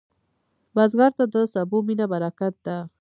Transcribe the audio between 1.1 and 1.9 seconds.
ته د سبو